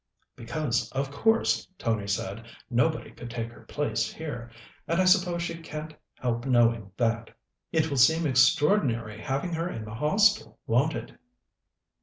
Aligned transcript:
"Because, 0.35 0.91
of 0.93 1.11
course," 1.11 1.67
Tony 1.77 2.07
said, 2.07 2.47
"nobody 2.71 3.11
could 3.11 3.29
take 3.29 3.51
her 3.51 3.65
place 3.67 4.11
here. 4.11 4.49
And 4.87 4.99
I 4.99 5.05
suppose 5.05 5.43
she 5.43 5.59
can't 5.61 5.93
help 6.15 6.47
knowing 6.47 6.91
that. 6.97 7.29
It 7.71 7.87
will 7.91 7.97
seem 7.97 8.25
extraordinary 8.25 9.21
having 9.21 9.53
her 9.53 9.69
in 9.69 9.85
the 9.85 9.93
Hostel, 9.93 10.57
won't 10.65 10.95
it?" 10.95 11.13